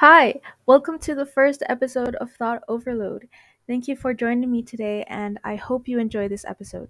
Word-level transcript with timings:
Hi, 0.00 0.40
welcome 0.64 1.00
to 1.00 1.16
the 1.16 1.26
first 1.26 1.64
episode 1.68 2.14
of 2.20 2.30
Thought 2.30 2.62
Overload. 2.68 3.28
Thank 3.66 3.88
you 3.88 3.96
for 3.96 4.14
joining 4.14 4.48
me 4.48 4.62
today, 4.62 5.04
and 5.08 5.40
I 5.42 5.56
hope 5.56 5.88
you 5.88 5.98
enjoy 5.98 6.28
this 6.28 6.44
episode. 6.44 6.88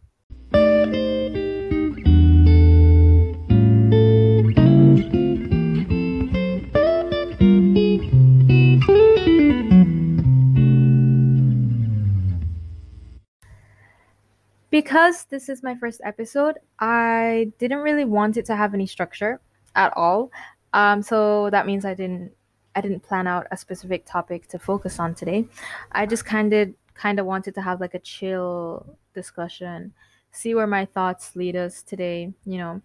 Because 14.69 15.25
this 15.31 15.49
is 15.49 15.63
my 15.63 15.75
first 15.77 16.03
episode, 16.05 16.59
I 16.79 17.53
didn't 17.59 17.79
really 17.79 18.05
want 18.05 18.37
it 18.37 18.45
to 18.45 18.55
have 18.55 18.75
any 18.75 18.87
structure 18.87 19.41
at 19.75 19.97
all. 19.97 20.31
Um, 20.75 21.01
so 21.01 21.49
that 21.49 21.65
means 21.65 21.87
I 21.87 21.95
didn't 21.95 22.33
I 22.79 22.81
didn't 22.81 23.01
plan 23.01 23.27
out 23.27 23.49
a 23.51 23.57
specific 23.57 24.07
topic 24.07 24.47
to 24.51 24.59
focus 24.59 25.01
on 25.01 25.13
today. 25.13 25.49
I 25.91 26.07
just 26.07 26.25
kind 26.25 26.53
of 26.53 26.69
kind 26.95 27.19
of 27.19 27.27
wanted 27.27 27.53
to 27.57 27.61
have 27.61 27.81
like 27.81 27.95
a 27.95 27.99
chill 27.99 28.87
discussion, 29.15 29.93
see 30.31 30.55
where 30.55 30.69
my 30.69 30.85
thoughts 30.85 31.35
lead 31.35 31.57
us 31.57 31.83
today, 31.83 32.33
you 32.45 32.59
know. 32.59 32.81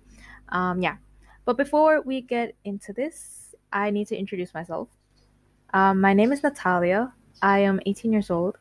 Um, 0.50 0.82
yeah. 0.82 0.98
But 1.46 1.58
before 1.58 2.02
we 2.02 2.22
get 2.22 2.56
into 2.64 2.92
this, 2.92 3.54
I 3.72 3.92
need 3.92 4.08
to 4.08 4.18
introduce 4.18 4.52
myself. 4.56 4.88
Um, 5.76 6.02
my 6.02 6.14
name 6.16 6.32
is 6.32 6.42
Natalia. 6.42 7.14
I 7.44 7.60
am 7.60 7.80
18 7.86 8.12
years 8.12 8.32
old, 8.32 8.58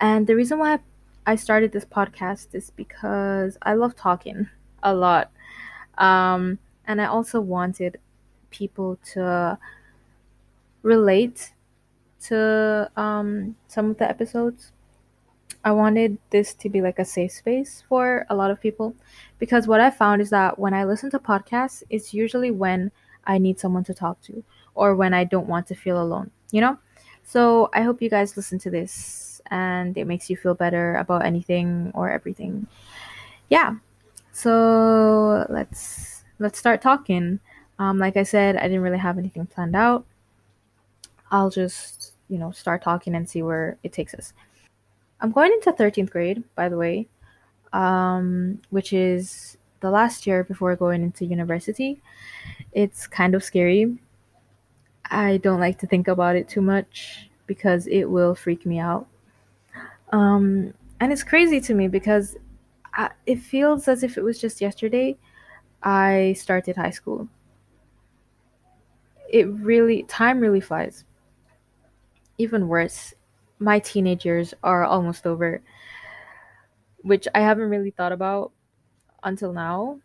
and 0.00 0.26
the 0.26 0.34
reason 0.34 0.58
why 0.58 0.80
I 1.26 1.36
started 1.36 1.70
this 1.70 1.84
podcast 1.84 2.56
is 2.56 2.70
because 2.70 3.56
I 3.62 3.74
love 3.74 3.94
talking 3.94 4.48
a 4.82 4.92
lot. 4.92 5.30
Um, 5.98 6.58
and 6.88 7.00
I 7.00 7.06
also 7.06 7.40
wanted 7.40 8.00
people 8.50 8.98
to 9.12 9.58
relate 10.82 11.52
to 12.24 12.90
um, 12.96 13.56
some 13.68 13.90
of 13.90 13.98
the 13.98 14.08
episodes. 14.08 14.72
I 15.64 15.70
wanted 15.72 16.18
this 16.30 16.54
to 16.54 16.68
be 16.68 16.80
like 16.80 16.98
a 16.98 17.04
safe 17.04 17.32
space 17.32 17.84
for 17.88 18.26
a 18.28 18.34
lot 18.34 18.50
of 18.50 18.60
people 18.60 18.94
because 19.38 19.68
what 19.68 19.80
I 19.80 19.90
found 19.90 20.20
is 20.20 20.30
that 20.30 20.58
when 20.58 20.74
I 20.74 20.84
listen 20.84 21.10
to 21.12 21.18
podcasts, 21.18 21.82
it's 21.88 22.12
usually 22.12 22.50
when 22.50 22.90
I 23.24 23.38
need 23.38 23.60
someone 23.60 23.84
to 23.84 23.94
talk 23.94 24.20
to 24.22 24.42
or 24.74 24.96
when 24.96 25.14
I 25.14 25.24
don't 25.24 25.46
want 25.46 25.68
to 25.68 25.74
feel 25.74 26.02
alone, 26.02 26.30
you 26.50 26.60
know? 26.60 26.78
So 27.24 27.70
I 27.72 27.82
hope 27.82 28.02
you 28.02 28.10
guys 28.10 28.36
listen 28.36 28.58
to 28.60 28.70
this 28.70 29.40
and 29.50 29.96
it 29.96 30.06
makes 30.06 30.28
you 30.28 30.36
feel 30.36 30.54
better 30.54 30.96
about 30.96 31.24
anything 31.24 31.92
or 31.94 32.10
everything. 32.10 32.66
Yeah. 33.48 33.76
So 34.32 35.46
let's 35.48 36.24
let's 36.38 36.58
start 36.58 36.82
talking. 36.82 37.38
Um, 37.78 37.98
like 37.98 38.16
I 38.16 38.22
said, 38.22 38.56
I 38.56 38.62
didn't 38.62 38.82
really 38.82 38.98
have 38.98 39.18
anything 39.18 39.46
planned 39.46 39.76
out. 39.76 40.04
I'll 41.32 41.50
just, 41.50 42.12
you 42.28 42.38
know, 42.38 42.50
start 42.52 42.82
talking 42.82 43.14
and 43.14 43.28
see 43.28 43.42
where 43.42 43.78
it 43.82 43.92
takes 43.92 44.14
us. 44.14 44.34
I'm 45.20 45.32
going 45.32 45.50
into 45.50 45.72
13th 45.72 46.10
grade, 46.10 46.44
by 46.54 46.68
the 46.68 46.76
way, 46.76 47.08
um, 47.72 48.60
which 48.70 48.92
is 48.92 49.56
the 49.80 49.90
last 49.90 50.26
year 50.26 50.44
before 50.44 50.76
going 50.76 51.02
into 51.02 51.24
university. 51.24 52.02
It's 52.72 53.06
kind 53.06 53.34
of 53.34 53.42
scary. 53.42 53.96
I 55.10 55.38
don't 55.38 55.60
like 55.60 55.78
to 55.78 55.86
think 55.86 56.06
about 56.06 56.36
it 56.36 56.48
too 56.48 56.60
much 56.60 57.30
because 57.46 57.86
it 57.86 58.04
will 58.04 58.34
freak 58.34 58.66
me 58.66 58.78
out. 58.78 59.06
Um, 60.10 60.74
and 61.00 61.12
it's 61.12 61.24
crazy 61.24 61.60
to 61.62 61.74
me 61.74 61.88
because 61.88 62.36
I, 62.94 63.10
it 63.26 63.40
feels 63.40 63.88
as 63.88 64.02
if 64.02 64.18
it 64.18 64.22
was 64.22 64.38
just 64.38 64.60
yesterday 64.60 65.16
I 65.82 66.34
started 66.38 66.76
high 66.76 66.90
school. 66.90 67.28
It 69.30 69.48
really, 69.48 70.02
time 70.04 70.40
really 70.40 70.60
flies. 70.60 71.04
Even 72.38 72.68
worse, 72.68 73.14
my 73.58 73.78
teenage 73.78 74.24
years 74.24 74.54
are 74.62 74.84
almost 74.84 75.26
over, 75.26 75.62
which 77.02 77.28
I 77.34 77.40
haven't 77.40 77.70
really 77.70 77.90
thought 77.90 78.12
about 78.12 78.52
until 79.22 79.52
now. 79.52 80.00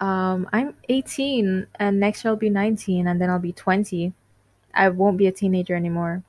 Um, 0.00 0.48
I'm 0.52 0.74
18 0.88 1.66
and 1.76 2.00
next 2.00 2.24
year 2.24 2.30
I'll 2.30 2.36
be 2.36 2.50
19 2.50 3.06
and 3.06 3.20
then 3.20 3.30
I'll 3.30 3.38
be 3.38 3.52
20. 3.52 4.12
I 4.74 4.88
won't 4.90 5.18
be 5.18 5.26
a 5.26 5.32
teenager 5.32 5.74
anymore. 5.74 6.22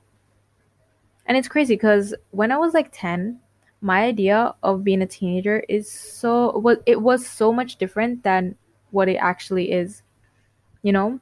And 1.26 1.36
it's 1.36 1.48
crazy 1.48 1.74
because 1.74 2.14
when 2.32 2.50
I 2.50 2.56
was 2.56 2.74
like 2.74 2.90
10, 2.92 3.38
my 3.80 4.02
idea 4.02 4.54
of 4.62 4.84
being 4.84 5.02
a 5.02 5.06
teenager 5.06 5.64
is 5.68 5.90
so 5.90 6.78
it 6.86 7.00
was 7.00 7.26
so 7.26 7.52
much 7.52 7.76
different 7.76 8.24
than 8.24 8.56
what 8.90 9.08
it 9.08 9.16
actually 9.16 9.70
is. 9.70 10.02
You 10.82 10.92
know? 10.92 11.20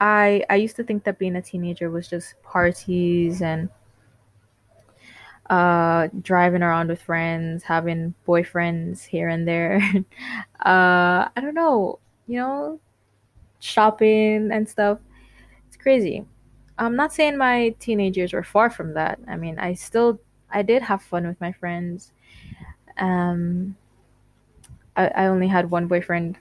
I 0.00 0.44
I 0.48 0.56
used 0.56 0.76
to 0.76 0.84
think 0.84 1.04
that 1.04 1.18
being 1.18 1.36
a 1.36 1.42
teenager 1.42 1.90
was 1.90 2.08
just 2.08 2.40
parties 2.42 3.42
and 3.42 3.68
uh 5.50 6.08
driving 6.22 6.62
around 6.62 6.88
with 6.88 7.00
friends, 7.02 7.62
having 7.64 8.14
boyfriends 8.26 9.04
here 9.04 9.28
and 9.28 9.48
there. 9.48 9.80
uh 10.64 11.28
I 11.28 11.40
don't 11.40 11.54
know, 11.54 11.98
you 12.26 12.38
know, 12.38 12.80
shopping 13.60 14.50
and 14.52 14.68
stuff. 14.68 14.98
It's 15.68 15.76
crazy. 15.76 16.26
I'm 16.78 16.96
not 16.96 17.12
saying 17.12 17.36
my 17.36 17.74
teenage 17.80 18.16
years 18.16 18.32
were 18.32 18.44
far 18.44 18.70
from 18.70 18.94
that. 18.94 19.18
I 19.26 19.36
mean, 19.36 19.58
I 19.58 19.74
still 19.74 20.20
I 20.50 20.62
did 20.62 20.82
have 20.82 21.02
fun 21.02 21.26
with 21.26 21.40
my 21.40 21.52
friends. 21.52 22.12
Um 22.98 23.76
I, 24.96 25.08
I 25.08 25.26
only 25.26 25.48
had 25.48 25.70
one 25.70 25.86
boyfriend, 25.86 26.38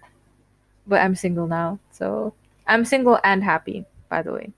but 0.87 1.01
I'm 1.01 1.15
single 1.15 1.47
now. 1.47 1.79
So 1.91 2.33
I'm 2.67 2.85
single 2.85 3.19
and 3.23 3.43
happy, 3.43 3.85
by 4.09 4.21
the 4.21 4.33
way. 4.33 4.51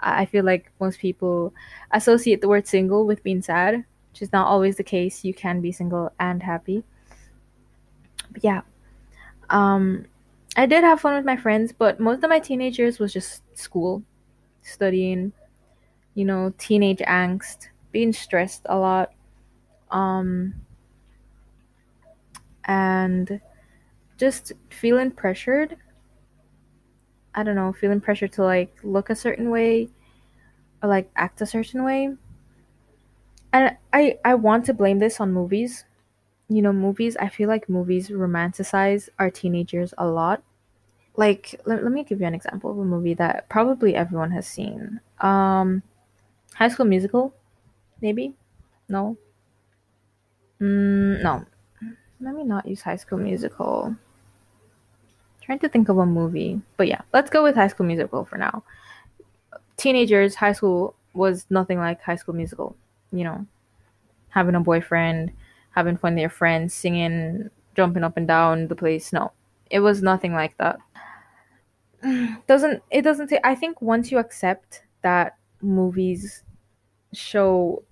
I 0.00 0.26
feel 0.26 0.44
like 0.44 0.70
most 0.80 1.00
people 1.00 1.52
associate 1.90 2.40
the 2.40 2.48
word 2.48 2.66
single 2.66 3.06
with 3.06 3.22
being 3.22 3.42
sad, 3.42 3.84
which 4.12 4.22
is 4.22 4.32
not 4.32 4.46
always 4.46 4.76
the 4.76 4.84
case. 4.84 5.24
You 5.24 5.34
can 5.34 5.60
be 5.60 5.72
single 5.72 6.12
and 6.20 6.42
happy. 6.42 6.84
But 8.30 8.44
yeah. 8.44 8.60
Um 9.50 10.06
I 10.56 10.66
did 10.66 10.84
have 10.84 11.00
fun 11.00 11.14
with 11.14 11.24
my 11.24 11.36
friends, 11.36 11.72
but 11.72 12.00
most 12.00 12.22
of 12.24 12.30
my 12.30 12.38
teenage 12.38 12.78
years 12.78 12.98
was 12.98 13.12
just 13.12 13.42
school, 13.56 14.02
studying, 14.62 15.32
you 16.14 16.24
know, 16.24 16.52
teenage 16.58 16.98
angst, 16.98 17.68
being 17.92 18.12
stressed 18.12 18.62
a 18.66 18.76
lot. 18.76 19.12
Um 19.90 20.54
and 22.64 23.40
just 24.18 24.52
feeling 24.68 25.10
pressured. 25.10 25.76
I 27.34 27.42
don't 27.42 27.56
know, 27.56 27.72
feeling 27.72 28.00
pressure 28.00 28.28
to 28.28 28.44
like 28.44 28.76
look 28.82 29.10
a 29.10 29.14
certain 29.16 29.50
way 29.50 29.88
or 30.82 30.88
like 30.88 31.10
act 31.16 31.40
a 31.42 31.46
certain 31.46 31.84
way. 31.84 32.16
And 33.52 33.76
I 33.92 34.18
I 34.24 34.34
want 34.34 34.64
to 34.66 34.74
blame 34.74 34.98
this 34.98 35.20
on 35.20 35.32
movies. 35.32 35.84
You 36.48 36.62
know, 36.62 36.72
movies, 36.72 37.16
I 37.18 37.28
feel 37.28 37.48
like 37.48 37.68
movies 37.68 38.10
romanticize 38.10 39.08
our 39.18 39.30
teenagers 39.30 39.94
a 39.98 40.06
lot. 40.08 40.42
Like 41.16 41.60
let, 41.66 41.82
let 41.84 41.92
me 41.92 42.04
give 42.04 42.20
you 42.20 42.26
an 42.28 42.34
example 42.34 42.70
of 42.70 42.78
a 42.78 42.84
movie 42.84 43.14
that 43.14 43.48
probably 43.50 43.94
everyone 43.96 44.32
has 44.32 44.46
seen. 44.46 45.00
Um 45.20 45.82
High 46.56 46.68
School 46.68 46.86
Musical, 46.86 47.34
maybe? 48.02 48.34
No. 48.88 49.18
Mm, 50.60 51.22
no. 51.22 51.44
Let 52.20 52.34
me 52.34 52.44
not 52.44 52.66
use 52.68 52.82
High 52.82 52.96
School 52.96 53.18
Musical. 53.18 53.96
Trying 55.48 55.60
to 55.60 55.68
think 55.70 55.88
of 55.88 55.96
a 55.96 56.04
movie. 56.04 56.60
But 56.76 56.88
yeah, 56.88 57.00
let's 57.14 57.30
go 57.30 57.42
with 57.42 57.54
High 57.54 57.68
School 57.68 57.86
Musical 57.86 58.26
for 58.26 58.36
now. 58.36 58.64
Teenagers, 59.78 60.34
high 60.34 60.52
school 60.52 60.94
was 61.14 61.46
nothing 61.48 61.78
like 61.78 62.02
High 62.02 62.16
School 62.16 62.34
Musical. 62.34 62.76
You 63.12 63.24
know, 63.24 63.46
having 64.28 64.54
a 64.54 64.60
boyfriend, 64.60 65.32
having 65.70 65.96
fun 65.96 66.16
with 66.16 66.20
your 66.20 66.28
friends, 66.28 66.74
singing, 66.74 67.48
jumping 67.74 68.04
up 68.04 68.18
and 68.18 68.28
down 68.28 68.68
the 68.68 68.76
place. 68.76 69.10
No, 69.10 69.32
it 69.70 69.80
was 69.80 70.02
nothing 70.02 70.34
like 70.34 70.54
that. 70.58 70.80
Doesn't 72.46 72.82
it 72.90 73.00
doesn't 73.00 73.30
say 73.30 73.40
I 73.42 73.54
think 73.54 73.80
once 73.80 74.12
you 74.12 74.18
accept 74.18 74.82
that 75.00 75.38
movies 75.62 76.42
show 77.14 77.82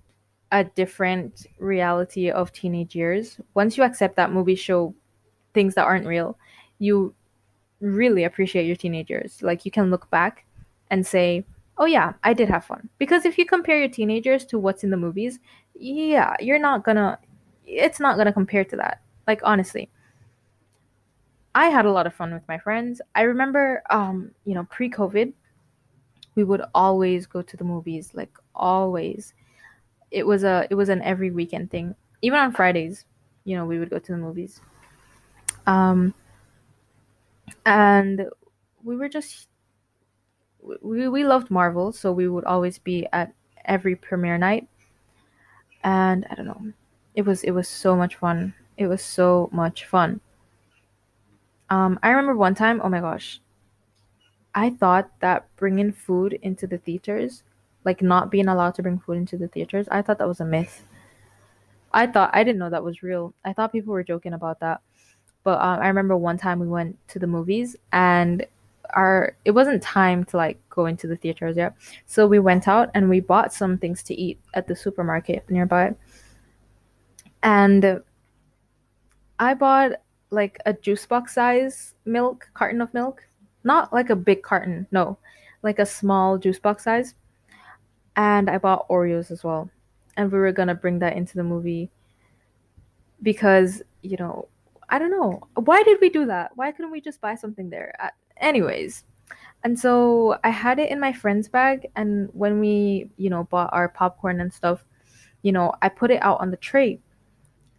a 0.51 0.63
different 0.63 1.47
reality 1.57 2.29
of 2.29 2.53
teenage 2.53 2.95
years, 2.95 3.41
once 3.55 3.77
you 3.77 3.83
accept 3.83 4.15
that 4.17 4.31
movies 4.31 4.59
show 4.59 4.93
things 5.55 5.73
that 5.73 5.85
aren't 5.85 6.05
real, 6.05 6.37
you 6.77 7.15
really 7.81 8.23
appreciate 8.23 8.65
your 8.65 8.75
teenagers. 8.75 9.41
Like 9.41 9.65
you 9.65 9.71
can 9.71 9.89
look 9.89 10.09
back 10.09 10.45
and 10.89 11.05
say, 11.05 11.45
"Oh 11.77 11.85
yeah, 11.85 12.13
I 12.23 12.33
did 12.33 12.49
have 12.49 12.65
fun." 12.65 12.89
Because 12.97 13.25
if 13.25 13.37
you 13.37 13.45
compare 13.45 13.79
your 13.79 13.89
teenagers 13.89 14.45
to 14.45 14.59
what's 14.59 14.83
in 14.83 14.89
the 14.89 14.97
movies, 14.97 15.39
yeah, 15.75 16.35
you're 16.39 16.59
not 16.59 16.83
gonna 16.83 17.19
it's 17.65 17.99
not 17.99 18.17
gonna 18.17 18.33
compare 18.33 18.65
to 18.65 18.75
that. 18.77 19.01
Like 19.27 19.41
honestly. 19.43 19.89
I 21.55 21.69
had 21.69 21.85
a 21.85 21.91
lot 21.91 22.05
of 22.05 22.13
fun 22.13 22.31
with 22.35 22.47
my 22.47 22.59
friends. 22.59 23.01
I 23.15 23.23
remember 23.23 23.81
um, 23.89 24.29
you 24.45 24.53
know, 24.53 24.65
pre-COVID, 24.69 25.33
we 26.35 26.43
would 26.43 26.61
always 26.75 27.25
go 27.25 27.41
to 27.41 27.57
the 27.57 27.63
movies, 27.63 28.11
like 28.13 28.29
always. 28.53 29.33
It 30.11 30.25
was 30.25 30.43
a 30.43 30.67
it 30.69 30.75
was 30.75 30.89
an 30.89 31.01
every 31.01 31.31
weekend 31.31 31.71
thing. 31.71 31.95
Even 32.21 32.39
on 32.39 32.53
Fridays, 32.53 33.05
you 33.43 33.57
know, 33.57 33.65
we 33.65 33.79
would 33.79 33.89
go 33.89 33.97
to 33.97 34.11
the 34.11 34.17
movies. 34.19 34.61
Um 35.65 36.13
and 37.65 38.27
we 38.83 38.95
were 38.95 39.09
just 39.09 39.47
we, 40.81 41.07
we 41.07 41.23
loved 41.25 41.49
Marvel, 41.49 41.91
so 41.91 42.11
we 42.11 42.27
would 42.27 42.45
always 42.45 42.77
be 42.77 43.07
at 43.13 43.33
every 43.65 43.95
premiere 43.95 44.37
night. 44.37 44.67
And 45.83 46.25
I 46.29 46.35
don't 46.35 46.45
know. 46.45 46.73
It 47.15 47.23
was 47.23 47.43
it 47.43 47.51
was 47.51 47.67
so 47.67 47.95
much 47.95 48.15
fun. 48.15 48.53
It 48.77 48.87
was 48.87 49.01
so 49.01 49.49
much 49.51 49.85
fun. 49.85 50.21
Um, 51.69 51.99
I 52.01 52.09
remember 52.09 52.35
one 52.35 52.55
time, 52.55 52.79
oh 52.83 52.89
my 52.89 53.01
gosh, 53.01 53.41
I 54.55 54.69
thought 54.69 55.11
that 55.19 55.47
bringing 55.57 55.91
food 55.91 56.39
into 56.41 56.65
the 56.65 56.77
theaters, 56.77 57.43
like 57.83 58.01
not 58.01 58.31
being 58.31 58.47
allowed 58.47 58.75
to 58.75 58.83
bring 58.83 58.99
food 58.99 59.17
into 59.17 59.37
the 59.37 59.47
theaters, 59.47 59.87
I 59.89 60.01
thought 60.01 60.17
that 60.19 60.27
was 60.27 60.39
a 60.39 60.45
myth. 60.45 60.85
I 61.91 62.07
thought 62.07 62.31
I 62.33 62.43
didn't 62.43 62.59
know 62.59 62.69
that 62.69 62.83
was 62.83 63.03
real. 63.03 63.33
I 63.43 63.53
thought 63.53 63.71
people 63.71 63.93
were 63.93 64.03
joking 64.03 64.33
about 64.33 64.59
that. 64.59 64.81
But 65.47 65.61
um, 65.61 65.79
I 65.79 65.87
remember 65.87 66.17
one 66.17 66.37
time 66.37 66.59
we 66.59 66.67
went 66.67 66.97
to 67.07 67.19
the 67.19 67.25
movies 67.25 67.77
and 67.93 68.45
our 68.89 69.37
it 69.45 69.51
wasn't 69.51 69.81
time 69.81 70.25
to 70.25 70.35
like 70.35 70.59
go 70.69 70.87
into 70.87 71.07
the 71.07 71.15
theaters 71.15 71.55
yet. 71.55 71.73
So 72.05 72.27
we 72.27 72.37
went 72.37 72.67
out 72.67 72.89
and 72.93 73.07
we 73.07 73.21
bought 73.21 73.53
some 73.53 73.77
things 73.77 74.03
to 74.03 74.13
eat 74.13 74.41
at 74.55 74.67
the 74.67 74.75
supermarket 74.75 75.49
nearby. 75.49 75.95
And 77.43 78.01
I 79.39 79.53
bought 79.53 79.93
like 80.31 80.57
a 80.65 80.73
juice 80.73 81.05
box 81.05 81.35
size 81.35 81.95
milk 82.03 82.49
carton 82.53 82.81
of 82.81 82.93
milk. 82.93 83.25
Not 83.63 83.93
like 83.93 84.09
a 84.09 84.17
big 84.17 84.43
carton, 84.43 84.85
no. 84.91 85.17
Like 85.63 85.79
a 85.79 85.85
small 85.85 86.37
juice 86.37 86.59
box 86.59 86.83
size. 86.83 87.15
And 88.17 88.49
I 88.49 88.57
bought 88.57 88.89
Oreos 88.89 89.31
as 89.31 89.45
well. 89.45 89.69
And 90.17 90.29
we 90.29 90.39
were 90.39 90.51
gonna 90.51 90.75
bring 90.75 90.99
that 90.99 91.15
into 91.15 91.37
the 91.37 91.43
movie 91.45 91.89
because, 93.21 93.81
you 94.01 94.17
know, 94.17 94.49
I 94.89 94.99
don't 94.99 95.11
know. 95.11 95.41
Why 95.55 95.83
did 95.83 95.99
we 96.01 96.09
do 96.09 96.25
that? 96.27 96.51
Why 96.55 96.71
couldn't 96.71 96.91
we 96.91 97.01
just 97.01 97.21
buy 97.21 97.35
something 97.35 97.69
there? 97.69 97.93
Uh, 97.99 98.09
anyways, 98.37 99.03
and 99.63 99.77
so 99.77 100.37
I 100.43 100.49
had 100.49 100.79
it 100.79 100.91
in 100.91 100.99
my 100.99 101.11
friend's 101.11 101.49
bag, 101.49 101.87
and 101.95 102.29
when 102.33 102.59
we, 102.59 103.09
you 103.17 103.29
know, 103.29 103.43
bought 103.45 103.73
our 103.73 103.89
popcorn 103.89 104.39
and 104.39 104.53
stuff, 104.53 104.85
you 105.41 105.51
know, 105.51 105.73
I 105.81 105.89
put 105.89 106.11
it 106.11 106.21
out 106.23 106.39
on 106.39 106.51
the 106.51 106.57
tray, 106.57 106.99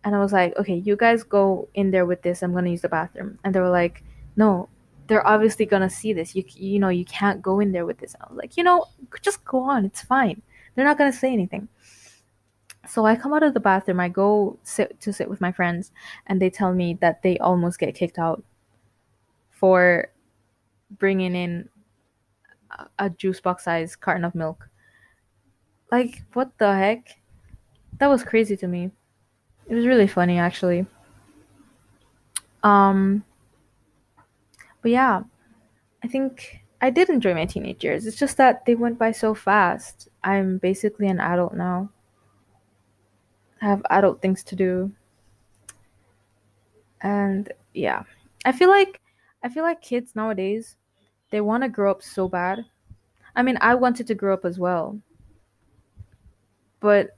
and 0.04 0.14
I 0.14 0.18
was 0.18 0.32
like, 0.32 0.56
okay, 0.58 0.76
you 0.76 0.96
guys 0.96 1.22
go 1.22 1.68
in 1.74 1.90
there 1.90 2.06
with 2.06 2.22
this. 2.22 2.42
I'm 2.42 2.52
gonna 2.52 2.70
use 2.70 2.82
the 2.82 2.88
bathroom, 2.88 3.38
and 3.44 3.54
they 3.54 3.60
were 3.60 3.70
like, 3.70 4.04
no, 4.36 4.68
they're 5.06 5.26
obviously 5.26 5.64
gonna 5.64 5.90
see 5.90 6.12
this. 6.12 6.34
You, 6.34 6.44
you 6.54 6.78
know, 6.78 6.90
you 6.90 7.04
can't 7.04 7.40
go 7.40 7.60
in 7.60 7.72
there 7.72 7.86
with 7.86 7.98
this. 7.98 8.14
And 8.14 8.22
I 8.24 8.26
was 8.28 8.36
like, 8.36 8.56
you 8.56 8.64
know, 8.64 8.84
just 9.22 9.44
go 9.44 9.60
on. 9.60 9.86
It's 9.86 10.02
fine. 10.02 10.42
They're 10.74 10.84
not 10.84 10.98
gonna 10.98 11.12
say 11.12 11.32
anything. 11.32 11.68
So 12.88 13.04
I 13.04 13.16
come 13.16 13.34
out 13.34 13.42
of 13.42 13.52
the 13.52 13.60
bathroom, 13.60 14.00
I 14.00 14.08
go 14.08 14.58
sit 14.62 14.98
to 15.00 15.12
sit 15.12 15.28
with 15.28 15.42
my 15.42 15.52
friends, 15.52 15.92
and 16.26 16.40
they 16.40 16.48
tell 16.48 16.72
me 16.72 16.94
that 17.00 17.22
they 17.22 17.38
almost 17.38 17.78
get 17.78 17.94
kicked 17.94 18.18
out 18.18 18.42
for 19.50 20.08
bringing 20.98 21.36
in 21.36 21.68
a 22.98 23.10
juice 23.10 23.40
box 23.40 23.64
size 23.64 23.94
carton 23.94 24.24
of 24.24 24.34
milk. 24.34 24.70
Like, 25.92 26.22
what 26.32 26.56
the 26.58 26.74
heck? 26.74 27.18
That 27.98 28.08
was 28.08 28.22
crazy 28.22 28.56
to 28.56 28.66
me. 28.66 28.90
It 29.68 29.74
was 29.74 29.86
really 29.86 30.06
funny, 30.06 30.38
actually. 30.38 30.86
Um, 32.62 33.22
but 34.80 34.92
yeah, 34.92 35.22
I 36.02 36.08
think 36.08 36.62
I 36.80 36.88
did 36.88 37.10
enjoy 37.10 37.34
my 37.34 37.44
teenage 37.44 37.84
years. 37.84 38.06
It's 38.06 38.18
just 38.18 38.38
that 38.38 38.64
they 38.64 38.74
went 38.74 38.98
by 38.98 39.12
so 39.12 39.34
fast. 39.34 40.08
I'm 40.24 40.56
basically 40.56 41.08
an 41.08 41.20
adult 41.20 41.54
now 41.54 41.90
have 43.60 43.82
adult 43.90 44.22
things 44.22 44.42
to 44.44 44.56
do. 44.56 44.92
And 47.00 47.52
yeah, 47.74 48.02
I 48.44 48.52
feel 48.52 48.68
like 48.68 49.00
I 49.42 49.48
feel 49.48 49.62
like 49.62 49.80
kids 49.80 50.16
nowadays 50.16 50.76
they 51.30 51.40
want 51.40 51.62
to 51.62 51.68
grow 51.68 51.90
up 51.90 52.02
so 52.02 52.28
bad. 52.28 52.64
I 53.36 53.42
mean, 53.42 53.58
I 53.60 53.74
wanted 53.74 54.06
to 54.08 54.14
grow 54.14 54.34
up 54.34 54.44
as 54.44 54.58
well. 54.58 54.98
But 56.80 57.16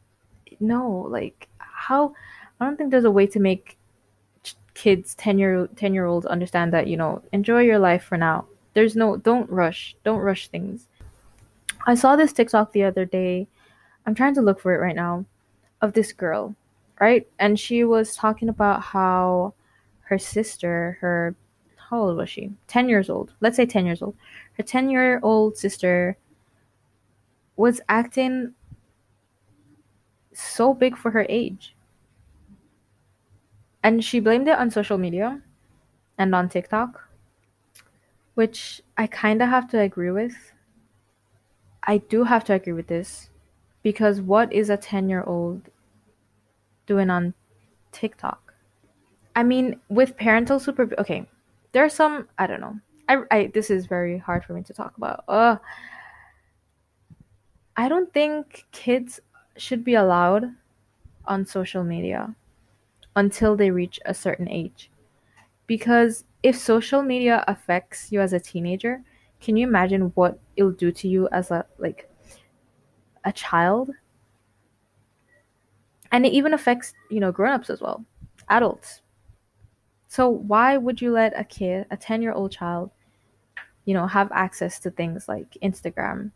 no, 0.59 1.07
like 1.09 1.49
how 1.59 2.15
I 2.59 2.65
don't 2.65 2.77
think 2.77 2.91
there's 2.91 3.05
a 3.05 3.11
way 3.11 3.27
to 3.29 3.41
make 3.41 3.79
kids 4.75 5.15
10 5.15 5.39
year 5.39 5.69
10 5.77 5.95
year 5.95 6.07
olds 6.07 6.27
understand 6.27 6.73
that, 6.73 6.87
you 6.87 6.97
know, 6.97 7.23
enjoy 7.33 7.61
your 7.63 7.79
life 7.79 8.05
for 8.05 8.17
now. 8.17 8.47
There's 8.75 8.97
no 8.97 9.17
don't 9.17 9.49
rush. 9.51 9.97
Don't 10.05 10.19
rush 10.21 10.49
things. 10.49 10.89
I 11.87 11.95
saw 11.95 12.17
this 12.17 12.33
TikTok 12.33 12.73
the 12.73 12.85
other 12.85 13.07
day. 13.07 13.49
I'm 14.07 14.15
trying 14.15 14.35
to 14.35 14.43
look 14.43 14.61
for 14.61 14.75
it 14.75 14.79
right 14.79 14.97
now 14.97 15.25
of 15.81 15.93
this 15.93 16.13
girl, 16.13 16.55
right? 17.01 17.27
And 17.39 17.59
she 17.59 17.85
was 17.85 18.15
talking 18.15 18.49
about 18.49 18.83
how 18.83 19.55
her 20.03 20.19
sister, 20.19 20.99
her 21.01 21.35
how 21.91 22.03
old 22.03 22.17
was 22.17 22.31
she? 22.31 22.53
10 22.69 22.89
years 22.89 23.11
old. 23.11 23.33
Let's 23.41 23.57
say 23.57 23.67
10 23.67 23.85
years 23.85 24.01
old. 24.01 24.15
Her 24.57 24.63
10 24.63 24.91
year 24.91 25.19
old 25.23 25.57
sister 25.57 26.17
was 27.57 27.81
acting 27.89 28.55
so 30.33 30.73
big 30.73 30.97
for 30.97 31.11
her 31.11 31.27
age. 31.29 31.75
And 33.83 34.05
she 34.05 34.21
blamed 34.21 34.47
it 34.47 34.59
on 34.59 34.71
social 34.71 34.99
media 34.99 35.41
and 36.17 36.35
on 36.35 36.49
TikTok, 36.49 37.09
which 38.35 38.83
I 38.97 39.07
kind 39.07 39.43
of 39.43 39.49
have 39.49 39.69
to 39.71 39.81
agree 39.81 40.11
with. 40.11 40.53
I 41.83 41.99
do 41.99 42.25
have 42.25 42.45
to 42.45 42.53
agree 42.53 42.75
with 42.75 42.87
this 42.87 43.30
because 43.83 44.21
what 44.21 44.53
is 44.53 44.71
a 44.71 44.77
10 44.77 45.09
year 45.09 45.23
old 45.23 45.63
doing 46.87 47.11
on 47.11 47.35
TikTok? 47.93 48.55
I 49.35 49.43
mean, 49.43 49.81
with 49.89 50.17
parental 50.17 50.59
super, 50.59 50.89
okay, 50.99 51.27
there 51.73 51.85
are 51.85 51.91
some, 51.91 52.29
I 52.39 52.47
don't 52.47 52.61
know. 52.61 52.79
I, 53.09 53.23
I, 53.31 53.47
this 53.55 53.71
is 53.71 53.87
very 53.87 54.19
hard 54.19 54.45
for 54.45 54.53
me 54.53 54.63
to 54.63 54.73
talk 54.73 54.97
about. 54.97 55.25
I 57.77 57.89
don't 57.89 58.13
think 58.13 58.67
kids 58.73 59.21
should 59.57 59.85
be 59.85 59.95
allowed 59.95 60.55
on 61.25 61.47
social 61.47 61.83
media 61.83 62.35
until 63.17 63.57
they 63.57 63.71
reach 63.71 63.99
a 64.05 64.13
certain 64.13 64.49
age. 64.49 64.91
Because 65.67 66.25
if 66.43 66.57
social 66.57 67.03
media 67.03 67.45
affects 67.47 68.13
you 68.13 68.21
as 68.21 68.33
a 68.33 68.41
teenager, 68.41 69.03
can 69.41 69.57
you 69.57 69.67
imagine 69.67 70.13
what 70.15 70.39
it'll 70.57 70.73
do 70.73 70.93
to 70.93 71.09
you 71.09 71.29
as 71.33 71.51
a 71.51 71.65
like 71.79 72.10
a 73.25 73.33
child. 73.33 73.91
And 76.13 76.27
it 76.27 76.33
even 76.33 76.55
affects 76.55 76.93
you 77.11 77.21
know 77.21 77.33
grown-ups 77.33 77.71
as 77.71 77.81
well 77.81 78.05
adults. 78.49 79.01
So 80.09 80.29
why 80.29 80.77
would 80.77 81.01
you 81.01 81.13
let 81.13 81.39
a 81.39 81.45
kid 81.45 81.87
a 81.91 81.97
10 81.97 82.21
year 82.23 82.33
old 82.33 82.51
child 82.51 82.91
you 83.85 83.95
know 83.95 84.07
have 84.07 84.31
access 84.33 84.79
to 84.81 84.91
things 84.91 85.29
like 85.29 85.57
instagram? 85.63 86.33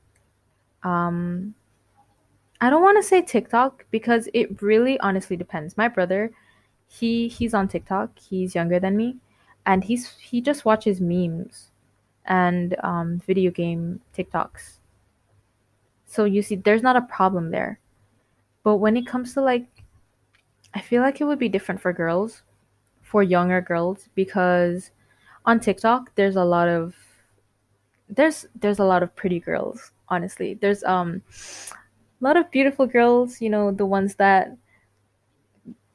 Um 0.83 1.55
i 2.61 2.71
don't 2.71 2.83
want 2.83 2.97
to 2.97 3.03
say 3.03 3.21
tiktok 3.21 3.85
because 3.91 4.29
it 4.33 4.63
really 4.63 4.99
honestly 5.01 5.37
depends. 5.37 5.77
My 5.77 5.89
brother 5.89 6.31
he 6.87 7.29
he's 7.29 7.55
on 7.55 7.69
tiktok. 7.69 8.19
He's 8.19 8.55
younger 8.55 8.79
than 8.79 8.97
me. 8.97 9.17
And 9.67 9.83
he's 9.85 10.17
he 10.19 10.41
just 10.41 10.65
watches 10.65 11.01
memes 11.01 11.71
and 12.27 12.77
um, 12.83 13.21
video 13.27 13.51
game 13.51 14.01
tiktoks 14.17 14.79
so 16.15 16.25
you 16.25 16.43
see, 16.43 16.55
there's 16.55 16.83
not 16.83 16.95
a 16.95 17.03
problem 17.03 17.51
there. 17.51 17.81
But 18.63 18.77
when 18.77 18.97
it 18.97 19.05
comes 19.05 19.35
to 19.35 19.41
like, 19.41 19.67
I 20.73 20.81
feel 20.81 21.03
like 21.03 21.21
it 21.21 21.25
would 21.25 21.41
be 21.41 21.49
different 21.49 21.81
for 21.81 21.93
girls, 21.93 22.43
for 23.03 23.25
younger 23.25 23.61
girls, 23.61 24.09
because 24.15 24.93
on 25.45 25.59
TikTok 25.59 26.15
there's 26.15 26.37
a 26.37 26.45
lot 26.45 26.69
of 26.69 26.95
there's 28.09 28.47
there's 28.55 28.79
a 28.79 28.85
lot 28.85 29.03
of 29.03 29.15
pretty 29.17 29.41
girls. 29.41 29.91
Honestly, 30.09 30.55
there's 30.55 30.85
um 30.85 31.21
a 32.21 32.25
lot 32.25 32.37
of 32.37 32.49
beautiful 32.53 32.87
girls. 32.87 33.41
You 33.41 33.51
know, 33.51 33.73
the 33.73 33.87
ones 33.87 34.15
that 34.15 34.57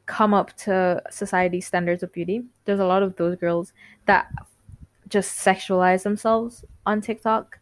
come 0.06 0.34
up 0.34 0.52
to 0.58 1.02
society 1.10 1.62
standards 1.62 2.04
of 2.04 2.12
beauty. 2.12 2.44
There's 2.66 2.82
a 2.82 2.86
lot 2.86 3.04
of 3.04 3.16
those 3.16 3.38
girls 3.38 3.72
that 4.06 4.28
just 5.08 5.46
sexualize 5.46 6.04
themselves 6.04 6.66
on 6.86 7.00
TikTok 7.00 7.59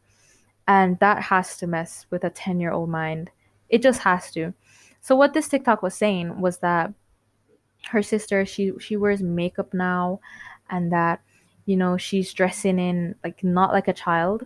and 0.67 0.99
that 0.99 1.23
has 1.23 1.57
to 1.57 1.67
mess 1.67 2.05
with 2.09 2.23
a 2.23 2.29
10 2.29 2.59
year 2.59 2.71
old 2.71 2.89
mind. 2.89 3.31
It 3.69 3.81
just 3.81 4.01
has 4.01 4.31
to. 4.31 4.53
So 5.01 5.15
what 5.15 5.33
this 5.33 5.47
tiktok 5.47 5.81
was 5.81 5.95
saying 5.95 6.41
was 6.41 6.59
that 6.59 6.93
her 7.89 8.01
sister 8.01 8.45
she 8.45 8.73
she 8.79 8.97
wears 8.97 9.21
makeup 9.21 9.73
now 9.73 10.19
and 10.69 10.91
that 10.91 11.21
you 11.65 11.77
know 11.77 11.95
she's 11.95 12.33
dressing 12.33 12.79
in 12.79 13.15
like 13.23 13.43
not 13.43 13.71
like 13.71 13.87
a 13.87 13.93
child 13.93 14.45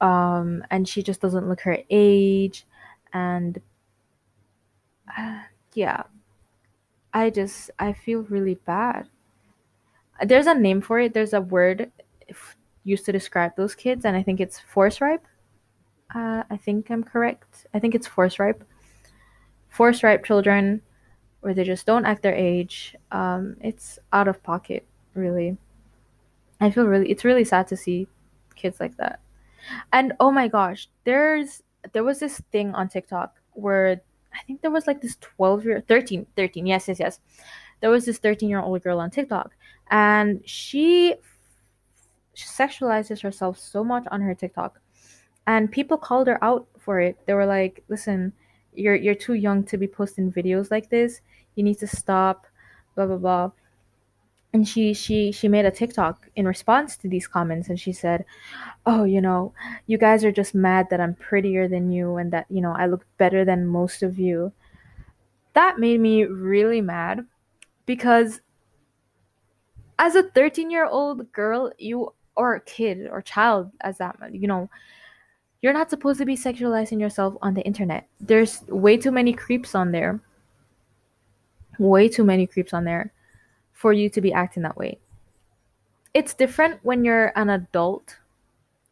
um 0.00 0.62
and 0.70 0.86
she 0.86 1.02
just 1.02 1.20
doesn't 1.20 1.48
look 1.48 1.60
her 1.62 1.78
age. 1.90 2.64
And 3.12 3.60
uh, 5.16 5.42
yeah 5.74 6.02
i 7.14 7.30
just 7.30 7.70
i 7.78 7.92
feel 7.92 8.22
really 8.22 8.54
bad. 8.54 9.08
There's 10.24 10.46
a 10.46 10.54
name 10.54 10.80
for 10.82 11.00
it. 11.00 11.14
There's 11.14 11.32
a 11.32 11.40
word 11.40 11.90
used 12.84 13.04
to 13.06 13.12
describe 13.12 13.56
those 13.56 13.74
kids, 13.74 14.04
and 14.04 14.16
I 14.16 14.22
think 14.22 14.40
it's 14.40 14.58
force 14.58 15.00
ripe. 15.00 15.24
Uh, 16.14 16.42
I 16.50 16.56
think 16.56 16.90
I'm 16.90 17.04
correct. 17.04 17.66
I 17.72 17.78
think 17.78 17.94
it's 17.94 18.06
force 18.06 18.38
ripe. 18.38 18.64
Force 19.68 20.02
ripe 20.02 20.24
children, 20.24 20.82
where 21.40 21.54
they 21.54 21.64
just 21.64 21.86
don't 21.86 22.04
act 22.04 22.22
their 22.22 22.34
age. 22.34 22.94
Um, 23.10 23.56
it's 23.60 23.98
out 24.12 24.28
of 24.28 24.42
pocket, 24.42 24.86
really. 25.14 25.56
I 26.60 26.70
feel 26.70 26.86
really. 26.86 27.10
It's 27.10 27.24
really 27.24 27.44
sad 27.44 27.66
to 27.68 27.76
see 27.76 28.08
kids 28.54 28.80
like 28.80 28.96
that. 28.98 29.20
And 29.92 30.12
oh 30.20 30.30
my 30.30 30.48
gosh, 30.48 30.88
there's 31.04 31.62
there 31.92 32.04
was 32.04 32.20
this 32.20 32.40
thing 32.52 32.74
on 32.74 32.88
TikTok 32.88 33.34
where 33.52 34.00
I 34.32 34.42
think 34.46 34.62
there 34.62 34.70
was 34.70 34.86
like 34.86 35.00
this 35.00 35.16
12 35.20 35.64
year 35.64 35.84
13 35.86 36.26
13 36.36 36.66
yes 36.66 36.88
yes 36.88 37.00
yes 37.00 37.20
there 37.80 37.90
was 37.90 38.04
this 38.04 38.18
13 38.18 38.48
year 38.48 38.60
old 38.60 38.82
girl 38.82 39.00
on 39.00 39.10
TikTok 39.10 39.50
and 39.90 40.40
she 40.46 41.16
sexualizes 42.34 43.22
herself 43.22 43.58
so 43.58 43.84
much 43.84 44.04
on 44.10 44.20
her 44.20 44.34
TikTok. 44.34 44.80
And 45.46 45.70
people 45.70 45.96
called 45.98 46.28
her 46.28 46.42
out 46.42 46.66
for 46.78 47.00
it. 47.00 47.18
They 47.26 47.34
were 47.34 47.46
like 47.46 47.82
listen 47.88 48.32
you're 48.74 48.94
you're 48.94 49.14
too 49.14 49.34
young 49.34 49.64
to 49.64 49.76
be 49.76 49.86
posting 49.86 50.32
videos 50.32 50.70
like 50.70 50.90
this. 50.90 51.20
You 51.54 51.62
need 51.62 51.78
to 51.78 51.86
stop 51.86 52.46
blah 52.94 53.06
blah 53.06 53.16
blah. 53.16 53.50
And 54.52 54.68
she 54.68 54.92
she 54.94 55.32
she 55.32 55.48
made 55.48 55.64
a 55.64 55.70
TikTok 55.70 56.28
in 56.36 56.46
response 56.46 56.96
to 56.98 57.08
these 57.08 57.26
comments. 57.26 57.68
And 57.68 57.80
she 57.80 57.92
said, 57.92 58.24
"Oh, 58.86 59.04
you 59.04 59.20
know, 59.20 59.54
you 59.86 59.98
guys 59.98 60.24
are 60.24 60.32
just 60.32 60.54
mad 60.54 60.88
that 60.90 61.00
I'm 61.00 61.14
prettier 61.14 61.68
than 61.68 61.90
you 61.90 62.16
and 62.16 62.32
that, 62.32 62.46
you 62.50 62.60
know, 62.60 62.74
I 62.76 62.86
look 62.86 63.06
better 63.18 63.44
than 63.44 63.66
most 63.66 64.02
of 64.02 64.18
you." 64.18 64.52
That 65.54 65.78
made 65.78 66.00
me 66.00 66.24
really 66.24 66.80
mad 66.80 67.26
because 67.86 68.40
as 69.98 70.14
a 70.16 70.22
13-year-old 70.22 71.32
girl, 71.32 71.72
you 71.78 72.12
or 72.36 72.54
a 72.54 72.60
kid 72.60 73.08
or 73.10 73.22
child 73.22 73.70
as 73.80 73.98
that, 73.98 74.16
you 74.32 74.46
know, 74.48 74.68
you're 75.60 75.72
not 75.72 75.90
supposed 75.90 76.18
to 76.18 76.26
be 76.26 76.36
sexualizing 76.36 77.00
yourself 77.00 77.34
on 77.40 77.54
the 77.54 77.62
internet. 77.62 78.08
There's 78.20 78.62
way 78.68 78.96
too 78.96 79.12
many 79.12 79.32
creeps 79.32 79.74
on 79.74 79.92
there. 79.92 80.20
Way 81.78 82.08
too 82.08 82.24
many 82.24 82.46
creeps 82.46 82.74
on 82.74 82.84
there 82.84 83.12
for 83.72 83.92
you 83.92 84.10
to 84.10 84.20
be 84.20 84.32
acting 84.32 84.62
that 84.64 84.76
way. 84.76 84.98
It's 86.14 86.34
different 86.34 86.80
when 86.82 87.04
you're 87.04 87.32
an 87.36 87.50
adult. 87.50 88.16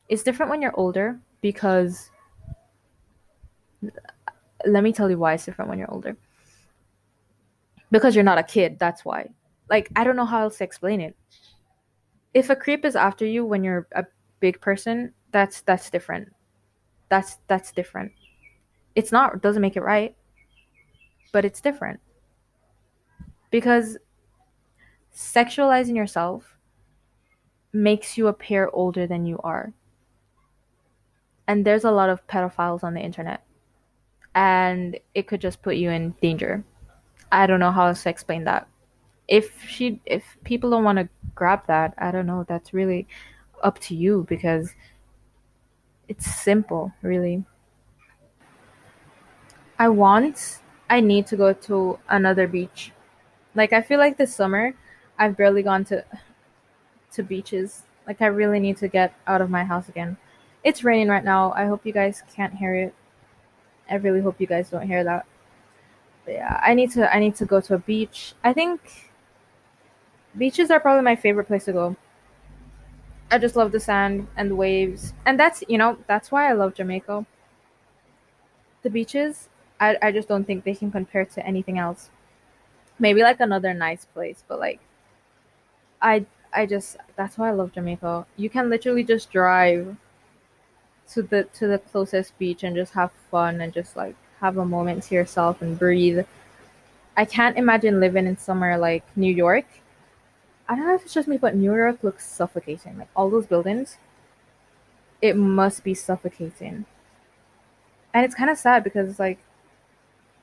It's 0.08 0.22
different 0.22 0.50
when 0.50 0.62
you're 0.62 0.76
older 0.76 1.18
because 1.40 2.10
let 4.66 4.82
me 4.82 4.92
tell 4.92 5.10
you 5.10 5.18
why 5.18 5.34
it's 5.34 5.44
different 5.44 5.68
when 5.68 5.78
you're 5.78 5.90
older. 5.90 6.16
Because 7.90 8.14
you're 8.14 8.24
not 8.24 8.38
a 8.38 8.42
kid, 8.42 8.78
that's 8.78 9.04
why. 9.04 9.28
Like, 9.68 9.90
I 9.96 10.04
don't 10.04 10.16
know 10.16 10.24
how 10.24 10.42
else 10.42 10.58
to 10.58 10.64
explain 10.64 11.00
it. 11.00 11.16
If 12.34 12.50
a 12.50 12.56
creep 12.56 12.84
is 12.84 12.96
after 12.96 13.26
you 13.26 13.44
when 13.44 13.64
you're 13.64 13.86
a 13.92 14.04
big 14.40 14.60
person, 14.60 15.12
that's 15.32 15.62
that's 15.62 15.90
different. 15.90 16.32
That's 17.08 17.38
that's 17.46 17.72
different. 17.72 18.12
It's 18.94 19.12
not 19.12 19.40
doesn't 19.42 19.62
make 19.62 19.76
it 19.76 19.82
right, 19.82 20.16
but 21.32 21.44
it's 21.44 21.60
different. 21.60 22.00
Because 23.50 23.98
sexualizing 25.14 25.96
yourself 25.96 26.56
makes 27.72 28.16
you 28.16 28.28
appear 28.28 28.70
older 28.72 29.06
than 29.06 29.26
you 29.26 29.38
are. 29.42 29.72
And 31.46 31.64
there's 31.64 31.84
a 31.84 31.90
lot 31.90 32.10
of 32.10 32.26
pedophiles 32.26 32.84
on 32.84 32.94
the 32.94 33.00
internet. 33.00 33.44
And 34.34 34.98
it 35.14 35.26
could 35.26 35.40
just 35.40 35.62
put 35.62 35.76
you 35.76 35.90
in 35.90 36.14
danger. 36.22 36.64
I 37.32 37.46
don't 37.46 37.60
know 37.60 37.72
how 37.72 37.86
else 37.88 38.04
to 38.04 38.10
explain 38.10 38.44
that. 38.44 38.68
If 39.30 39.64
she 39.66 40.00
if 40.04 40.36
people 40.44 40.70
don't 40.70 40.84
want 40.84 40.98
to 40.98 41.08
grab 41.34 41.66
that, 41.68 41.94
I 41.96 42.10
don't 42.10 42.26
know, 42.26 42.44
that's 42.46 42.74
really 42.74 43.06
up 43.62 43.78
to 43.78 43.94
you 43.94 44.26
because 44.28 44.74
it's 46.08 46.26
simple, 46.26 46.92
really. 47.00 47.44
I 49.78 49.88
want 49.88 50.58
I 50.90 51.00
need 51.00 51.26
to 51.28 51.36
go 51.36 51.52
to 51.54 51.98
another 52.08 52.46
beach. 52.46 52.92
Like 53.54 53.72
I 53.72 53.80
feel 53.80 53.98
like 53.98 54.18
this 54.18 54.34
summer 54.34 54.74
I've 55.18 55.36
barely 55.36 55.62
gone 55.62 55.84
to 55.86 56.04
to 57.12 57.22
beaches. 57.22 57.84
Like 58.06 58.20
I 58.20 58.26
really 58.26 58.60
need 58.60 58.76
to 58.78 58.88
get 58.88 59.14
out 59.26 59.40
of 59.40 59.48
my 59.48 59.64
house 59.64 59.88
again. 59.88 60.16
It's 60.64 60.84
raining 60.84 61.08
right 61.08 61.24
now. 61.24 61.52
I 61.52 61.66
hope 61.66 61.86
you 61.86 61.92
guys 61.92 62.22
can't 62.34 62.54
hear 62.54 62.74
it. 62.74 62.94
I 63.90 63.94
really 63.94 64.20
hope 64.20 64.40
you 64.40 64.46
guys 64.46 64.70
don't 64.70 64.86
hear 64.86 65.04
that. 65.04 65.26
But 66.24 66.34
yeah, 66.34 66.60
I 66.62 66.74
need 66.74 66.90
to 66.92 67.14
I 67.14 67.18
need 67.18 67.36
to 67.36 67.46
go 67.46 67.60
to 67.60 67.74
a 67.74 67.78
beach. 67.78 68.34
I 68.44 68.52
think 68.52 69.09
beaches 70.36 70.70
are 70.70 70.80
probably 70.80 71.02
my 71.04 71.16
favorite 71.16 71.46
place 71.46 71.64
to 71.66 71.72
go. 71.72 71.96
I 73.30 73.38
just 73.38 73.56
love 73.56 73.72
the 73.72 73.80
sand 73.80 74.26
and 74.36 74.50
the 74.50 74.56
waves. 74.56 75.14
And 75.24 75.38
that's, 75.38 75.62
you 75.68 75.78
know, 75.78 75.98
that's 76.06 76.30
why 76.30 76.48
I 76.48 76.52
love 76.52 76.74
Jamaica. 76.74 77.24
The 78.82 78.90
beaches, 78.90 79.48
I 79.80 79.96
I 80.02 80.12
just 80.12 80.28
don't 80.28 80.44
think 80.44 80.64
they 80.64 80.74
can 80.74 80.90
compare 80.92 81.24
to 81.24 81.46
anything 81.46 81.78
else. 81.78 82.10
Maybe 82.98 83.22
like 83.22 83.40
another 83.40 83.74
nice 83.74 84.04
place, 84.06 84.44
but 84.48 84.60
like 84.60 84.80
I 86.02 86.26
I 86.52 86.66
just 86.66 86.98
that's 87.16 87.38
why 87.38 87.48
I 87.48 87.52
love 87.52 87.72
Jamaica. 87.72 88.26
You 88.36 88.50
can 88.50 88.68
literally 88.68 89.02
just 89.04 89.30
drive 89.30 89.96
to 91.08 91.22
the 91.22 91.44
to 91.44 91.66
the 91.66 91.78
closest 91.78 92.36
beach 92.38 92.62
and 92.62 92.74
just 92.76 92.92
have 92.94 93.10
fun 93.30 93.60
and 93.60 93.72
just 93.72 93.96
like 93.96 94.14
have 94.40 94.56
a 94.56 94.64
moment 94.64 95.02
to 95.04 95.14
yourself 95.14 95.60
and 95.60 95.78
breathe. 95.78 96.24
I 97.16 97.24
can't 97.26 97.58
imagine 97.58 98.00
living 98.00 98.26
in 98.26 98.38
somewhere 98.38 98.78
like 98.78 99.04
New 99.16 99.32
York. 99.32 99.66
I 100.70 100.74
don't 100.74 100.86
know 100.86 100.94
if 100.94 101.04
it's 101.04 101.12
just 101.12 101.28
me, 101.28 101.36
but 101.36 101.54
New 101.54 101.74
York 101.74 102.02
looks 102.02 102.26
suffocating. 102.26 102.96
Like 102.96 103.08
all 103.14 103.28
those 103.28 103.44
buildings, 103.46 103.98
it 105.22 105.34
must 105.36 105.82
be 105.84 105.94
suffocating. 105.94 106.84
And 108.14 108.24
it's 108.24 108.34
kind 108.34 108.50
of 108.50 108.58
sad 108.58 108.84
because 108.84 109.08
it's 109.08 109.18
like 109.18 109.38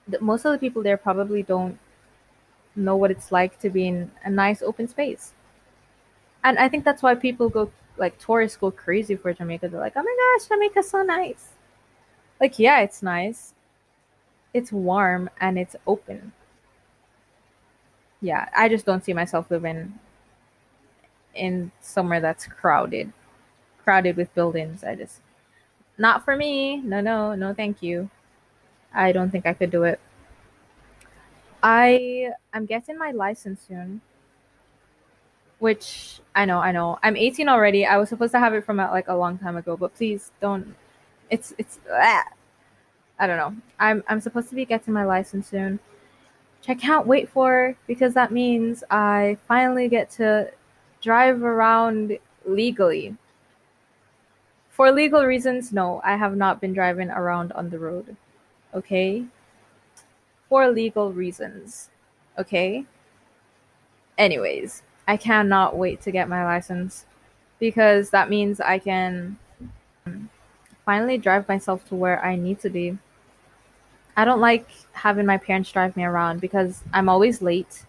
the, 0.07 0.19
most 0.19 0.45
of 0.45 0.51
the 0.51 0.57
people 0.57 0.83
there 0.83 0.97
probably 0.97 1.43
don't 1.43 1.79
know 2.75 2.95
what 2.95 3.11
it's 3.11 3.31
like 3.31 3.59
to 3.59 3.69
be 3.69 3.87
in 3.87 4.11
a 4.25 4.29
nice 4.29 4.61
open 4.61 4.87
space 4.87 5.33
and 6.43 6.57
I 6.57 6.69
think 6.69 6.83
that's 6.85 7.03
why 7.03 7.15
people 7.15 7.49
go 7.49 7.71
like 7.97 8.17
tourists 8.19 8.57
go 8.57 8.71
crazy 8.71 9.15
for 9.15 9.33
Jamaica. 9.33 9.69
They're 9.69 9.79
like, 9.79 9.93
oh 9.95 10.03
my 10.03 10.37
gosh, 10.39 10.47
Jamaica's 10.47 10.89
so 10.89 11.01
nice. 11.01 11.49
Like, 12.41 12.59
yeah, 12.59 12.81
it's 12.81 13.03
nice. 13.03 13.53
It's 14.53 14.73
warm 14.73 15.29
and 15.39 15.57
it's 15.57 15.77
open. 15.87 16.33
Yeah, 18.21 18.49
I 18.55 18.69
just 18.69 18.85
don't 18.85 19.03
see 19.03 19.13
myself 19.13 19.49
living 19.51 19.99
in 21.37 21.71
somewhere 21.81 22.19
that's 22.19 22.45
crowded, 22.45 23.13
crowded 23.83 24.17
with 24.17 24.33
buildings. 24.35 24.83
I 24.83 24.95
just, 24.95 25.21
not 25.97 26.25
for 26.25 26.35
me. 26.35 26.77
No, 26.77 27.01
no, 27.01 27.35
no, 27.35 27.53
thank 27.53 27.81
you. 27.81 28.09
I 28.93 29.11
don't 29.11 29.29
think 29.29 29.45
I 29.45 29.53
could 29.53 29.71
do 29.71 29.83
it. 29.83 29.99
I 31.63 32.31
I'm 32.53 32.65
getting 32.65 32.97
my 32.97 33.11
license 33.11 33.61
soon 33.67 34.01
which 35.59 36.19
I 36.35 36.45
know, 36.45 36.59
I 36.59 36.71
know. 36.71 36.99
I'm 37.01 37.15
18 37.15 37.49
already. 37.49 37.85
I 37.85 37.97
was 37.97 38.09
supposed 38.09 38.31
to 38.33 38.39
have 38.39 38.53
it 38.53 38.65
from 38.65 38.79
uh, 38.79 38.89
like 38.91 39.07
a 39.07 39.15
long 39.15 39.37
time 39.37 39.57
ago, 39.57 39.75
but 39.75 39.95
please 39.95 40.31
don't. 40.39 40.75
It's 41.29 41.53
it's. 41.57 41.79
Ah. 41.91 42.23
I 43.19 43.25
don't 43.25 43.37
know. 43.37 43.55
I'm 43.79 44.03
I'm 44.07 44.21
supposed 44.21 44.49
to 44.49 44.55
be 44.55 44.65
getting 44.65 44.93
my 44.93 45.03
license 45.03 45.47
soon, 45.49 45.79
which 46.59 46.69
I 46.69 46.75
can't 46.75 47.07
wait 47.07 47.29
for 47.29 47.75
because 47.87 48.13
that 48.13 48.31
means 48.31 48.83
I 48.91 49.37
finally 49.47 49.89
get 49.89 50.11
to 50.11 50.51
drive 51.07 51.41
around 51.41 52.19
legally. 52.45 53.15
For 54.67 54.91
legal 54.91 55.23
reasons, 55.23 55.71
no, 55.71 56.01
I 56.03 56.17
have 56.17 56.35
not 56.35 56.59
been 56.59 56.73
driving 56.73 57.09
around 57.09 57.53
on 57.53 57.69
the 57.69 57.79
road. 57.79 58.17
Okay? 58.73 59.23
For 60.49 60.67
legal 60.67 61.13
reasons. 61.13 61.89
Okay? 62.37 62.83
Anyways, 64.17 64.83
I 65.07 65.15
cannot 65.15 65.77
wait 65.77 66.01
to 66.01 66.11
get 66.11 66.27
my 66.27 66.43
license 66.43 67.05
because 67.57 68.09
that 68.09 68.29
means 68.29 68.59
I 68.59 68.77
can 68.77 69.37
finally 70.85 71.17
drive 71.17 71.47
myself 71.47 71.87
to 71.87 71.95
where 71.95 72.19
I 72.21 72.35
need 72.35 72.59
to 72.59 72.69
be. 72.69 72.97
I 74.17 74.25
don't 74.25 74.41
like 74.41 74.67
having 74.91 75.25
my 75.25 75.37
parents 75.37 75.71
drive 75.71 75.95
me 75.95 76.03
around 76.03 76.41
because 76.41 76.83
I'm 76.91 77.07
always 77.07 77.41
late. 77.41 77.85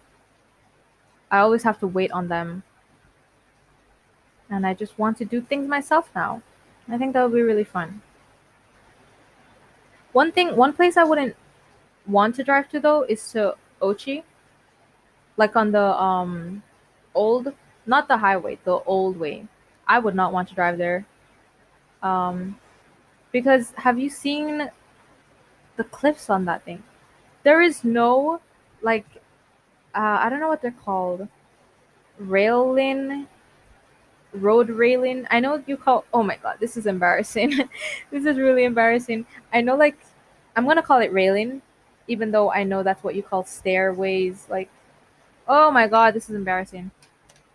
I 1.29 1.39
always 1.39 1.63
have 1.63 1.79
to 1.79 1.87
wait 1.87 2.13
on 2.13 2.29
them. 2.29 2.63
And 4.49 4.65
I 4.65 4.73
just 4.73 4.97
want 4.97 5.17
to 5.17 5.25
do 5.25 5.41
things 5.41 5.67
myself 5.67 6.09
now. 6.15 6.41
I 6.87 6.97
think 6.97 7.13
that 7.13 7.23
would 7.23 7.35
be 7.35 7.41
really 7.41 7.63
fun. 7.63 8.01
One 10.11 10.31
thing, 10.31 10.55
one 10.55 10.73
place 10.73 10.97
I 10.97 11.03
wouldn't 11.03 11.35
want 12.07 12.35
to 12.35 12.43
drive 12.43 12.69
to 12.69 12.79
though 12.79 13.03
is 13.03 13.31
to 13.31 13.55
Ochi. 13.81 14.23
Like 15.37 15.55
on 15.55 15.71
the 15.71 15.83
um 16.01 16.63
old, 17.13 17.53
not 17.85 18.07
the 18.07 18.17
highway, 18.17 18.57
the 18.63 18.79
old 18.85 19.17
way. 19.17 19.47
I 19.87 19.99
would 19.99 20.15
not 20.15 20.33
want 20.33 20.47
to 20.49 20.55
drive 20.55 20.77
there. 20.77 21.05
Um, 22.01 22.57
because 23.31 23.73
have 23.77 23.99
you 23.99 24.09
seen 24.09 24.71
the 25.77 25.83
cliffs 25.83 26.29
on 26.29 26.45
that 26.45 26.65
thing? 26.65 26.83
There 27.43 27.61
is 27.61 27.83
no 27.83 28.41
like 28.81 29.05
uh, 29.95 30.17
I 30.21 30.29
don't 30.29 30.39
know 30.39 30.47
what 30.47 30.61
they're 30.61 30.71
called. 30.71 31.27
Railing, 32.17 33.27
road 34.33 34.69
railing. 34.69 35.27
I 35.31 35.39
know 35.39 35.63
you 35.65 35.77
call. 35.77 36.05
Oh 36.13 36.23
my 36.23 36.37
god, 36.37 36.57
this 36.59 36.77
is 36.77 36.85
embarrassing. 36.85 37.51
this 38.11 38.25
is 38.25 38.37
really 38.37 38.63
embarrassing. 38.63 39.25
I 39.53 39.61
know 39.61 39.75
like 39.75 39.97
I'm 40.55 40.65
gonna 40.65 40.83
call 40.83 40.99
it 40.99 41.13
railing, 41.13 41.61
even 42.07 42.31
though 42.31 42.51
I 42.51 42.63
know 42.63 42.83
that's 42.83 43.03
what 43.03 43.15
you 43.15 43.23
call 43.23 43.43
stairways. 43.43 44.47
Like, 44.49 44.69
oh 45.47 45.71
my 45.71 45.87
god, 45.87 46.13
this 46.13 46.29
is 46.29 46.35
embarrassing. 46.35 46.91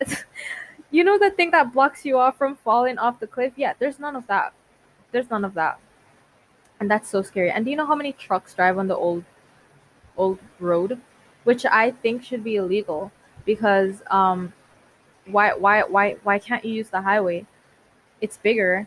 you 0.91 1.05
know 1.05 1.19
the 1.19 1.31
thing 1.31 1.51
that 1.53 1.73
blocks 1.73 2.05
you 2.05 2.19
off 2.19 2.39
from 2.39 2.57
falling 2.57 2.99
off 2.99 3.21
the 3.21 3.27
cliff? 3.27 3.53
Yeah, 3.57 3.75
there's 3.79 3.99
none 3.99 4.17
of 4.17 4.27
that. 4.27 4.53
there's 5.13 5.31
none 5.31 5.45
of 5.45 5.55
that. 5.55 5.79
And 6.81 6.91
that's 6.91 7.09
so 7.09 7.23
scary. 7.23 7.51
And 7.51 7.65
do 7.65 7.71
you 7.71 7.77
know 7.77 7.87
how 7.87 7.95
many 7.95 8.13
trucks 8.13 8.55
drive 8.55 8.79
on 8.79 8.89
the 8.89 8.97
old 8.97 9.25
old 10.17 10.39
road? 10.59 11.01
Which 11.45 11.67
I 11.67 11.91
think 11.93 12.25
should 12.25 12.43
be 12.43 12.57
illegal 12.57 13.13
because 13.45 14.03
um 14.11 14.53
why 15.27 15.55
why 15.55 15.83
why 15.83 16.17
why 16.23 16.39
can't 16.39 16.65
you 16.65 16.73
use 16.73 16.91
the 16.91 17.03
highway? 17.03 17.47
It's 18.21 18.37
bigger 18.39 18.87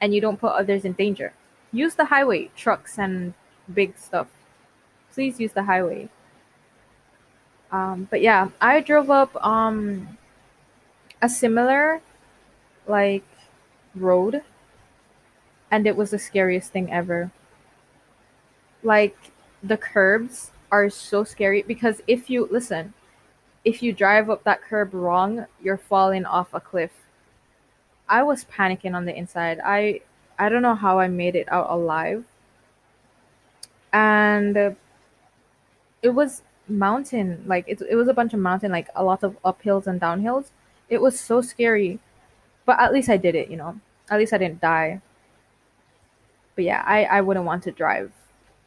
and 0.00 0.14
you 0.14 0.20
don't 0.20 0.40
put 0.40 0.52
others 0.52 0.84
in 0.84 0.92
danger. 0.92 1.32
Use 1.72 1.94
the 1.94 2.06
highway, 2.06 2.50
trucks 2.56 2.98
and 2.98 3.34
big 3.72 3.98
stuff. 3.98 4.28
Please 5.12 5.40
use 5.40 5.52
the 5.52 5.64
highway. 5.64 6.08
Um, 7.72 8.06
but 8.10 8.20
yeah, 8.20 8.48
I 8.60 8.80
drove 8.80 9.10
up 9.10 9.34
um, 9.44 10.16
a 11.20 11.28
similar 11.28 12.00
like 12.86 13.24
road, 13.94 14.42
and 15.70 15.86
it 15.86 15.96
was 15.96 16.10
the 16.10 16.18
scariest 16.18 16.72
thing 16.72 16.92
ever. 16.92 17.32
Like 18.82 19.16
the 19.62 19.76
curbs 19.76 20.52
are 20.70 20.88
so 20.90 21.24
scary 21.24 21.62
because 21.62 22.02
if 22.06 22.30
you 22.30 22.48
listen, 22.50 22.94
if 23.66 23.82
you 23.82 23.92
drive 23.92 24.30
up 24.30 24.44
that 24.44 24.62
curb 24.62 24.94
wrong, 24.94 25.44
you're 25.60 25.76
falling 25.76 26.24
off 26.24 26.54
a 26.54 26.60
cliff. 26.60 26.92
I 28.08 28.22
was 28.22 28.44
panicking 28.44 28.94
on 28.94 29.04
the 29.04 29.14
inside. 29.14 29.60
I 29.62 30.02
I 30.38 30.48
don't 30.48 30.62
know 30.62 30.76
how 30.76 31.00
I 31.00 31.08
made 31.08 31.34
it 31.34 31.48
out 31.50 31.68
alive. 31.68 32.24
And 33.92 34.56
uh, 34.56 34.70
it 36.00 36.10
was 36.10 36.42
mountain, 36.68 37.42
like 37.46 37.64
it, 37.66 37.82
it 37.90 37.96
was 37.96 38.06
a 38.06 38.14
bunch 38.14 38.32
of 38.34 38.40
mountain, 38.40 38.70
like 38.70 38.88
a 38.94 39.02
lot 39.02 39.24
of 39.24 39.36
uphills 39.42 39.88
and 39.88 40.00
downhills. 40.00 40.50
It 40.88 41.02
was 41.02 41.18
so 41.18 41.40
scary. 41.40 41.98
But 42.66 42.78
at 42.78 42.92
least 42.92 43.08
I 43.08 43.16
did 43.16 43.34
it, 43.34 43.50
you 43.50 43.56
know. 43.56 43.80
At 44.10 44.18
least 44.18 44.32
I 44.32 44.38
didn't 44.38 44.60
die. 44.60 45.00
But 46.54 46.64
yeah, 46.64 46.84
I, 46.86 47.04
I 47.04 47.20
wouldn't 47.20 47.46
want 47.46 47.64
to 47.64 47.72
drive 47.72 48.12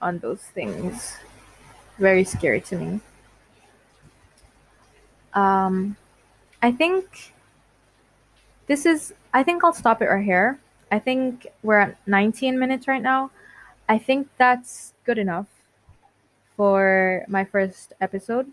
on 0.02 0.20
those 0.20 0.42
things. 0.42 1.16
Very 1.98 2.26
scary 2.26 2.62
to 2.62 2.76
me. 2.76 3.02
Um 5.34 5.98
I 6.62 6.72
think 6.72 7.34
this 8.68 8.86
is 8.86 9.14
I 9.34 9.44
think 9.44 9.64
I'll 9.64 9.74
stop 9.74 10.02
it 10.02 10.06
right 10.06 10.24
here. 10.24 10.60
I 10.92 11.00
think 11.00 11.48
we're 11.64 11.78
at 11.80 11.98
19 12.08 12.58
minutes 12.58 12.88
right 12.88 13.02
now. 13.02 13.32
I 13.88 13.98
think 13.98 14.28
that's 14.38 14.94
good 15.04 15.18
enough 15.18 15.48
for 16.56 17.26
my 17.28 17.46
first 17.46 17.94
episode. 18.02 18.52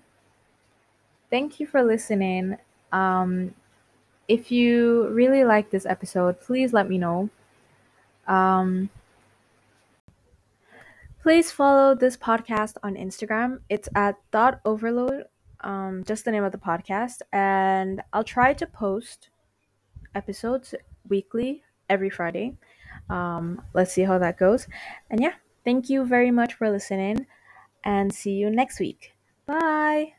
Thank 1.30 1.59
you 1.59 1.66
for 1.66 1.83
listening. 1.83 2.56
Um, 2.92 3.54
if 4.28 4.50
you 4.50 5.09
really 5.09 5.45
like 5.45 5.71
this 5.71 5.87
episode, 5.87 6.40
please 6.40 6.73
let 6.73 6.88
me 6.88 6.99
know. 6.99 7.30
Um, 8.26 8.90
please 11.23 11.50
follow 11.50 11.95
this 11.95 12.16
podcast 12.16 12.76
on 12.83 12.95
Instagram. 12.95 13.61
It's 13.68 13.88
at 13.95 14.16
Thought 14.30 14.61
Overload, 14.64 15.25
um, 15.66 16.04
just 16.06 16.25
the 16.25 16.30
name 16.30 16.44
of 16.44 16.52
the 16.52 16.58
podcast. 16.58 17.20
And 17.32 18.00
I'll 18.12 18.25
try 18.25 18.54
to 18.54 18.66
post 18.66 19.28
episodes 20.14 20.75
weekly 21.08 21.62
every 21.90 22.08
Friday. 22.08 22.56
Um, 23.11 23.61
let's 23.75 23.92
see 23.92 24.02
how 24.02 24.18
that 24.18 24.38
goes. 24.38 24.66
And 25.11 25.20
yeah, 25.20 25.35
thank 25.64 25.90
you 25.90 26.06
very 26.06 26.30
much 26.30 26.54
for 26.54 26.70
listening 26.70 27.26
and 27.85 28.14
see 28.14 28.32
you 28.32 28.49
next 28.49 28.80
week. 28.80 29.12
Bye. 29.44 30.15